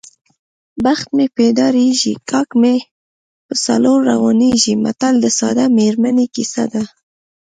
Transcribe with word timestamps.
بخت 0.83 1.07
مې 1.15 1.25
پیدارېږي 1.37 2.13
کاک 2.29 2.49
مې 2.61 2.75
په 3.45 3.53
څلور 3.65 3.97
روانېږي 4.11 4.73
متل 4.83 5.15
د 5.21 5.27
ساده 5.39 5.65
میرمنې 5.77 6.25
کیسه 6.35 6.63
ده 6.73 6.83